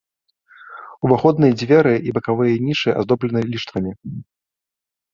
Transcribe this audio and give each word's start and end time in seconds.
Уваходныя 1.09 1.53
дзверы 1.59 1.93
і 2.09 2.15
бакавыя 2.17 2.55
нішы 2.67 2.89
аздоблены 3.05 3.41
ліштвамі. 3.55 3.91